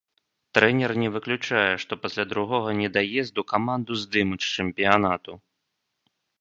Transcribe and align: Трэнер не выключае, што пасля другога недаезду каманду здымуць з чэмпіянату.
Трэнер 0.57 0.91
не 1.03 1.09
выключае, 1.17 1.67
што 1.83 1.99
пасля 2.07 2.25
другога 2.33 2.69
недаезду 2.81 3.47
каманду 3.55 4.01
здымуць 4.07 4.41
з 4.49 4.53
чэмпіянату. 4.59 5.41